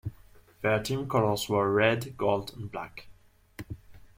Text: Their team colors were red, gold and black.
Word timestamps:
Their 0.63 0.81
team 0.81 1.07
colors 1.07 1.47
were 1.47 1.71
red, 1.71 2.17
gold 2.17 2.53
and 2.57 2.71
black. 2.71 3.05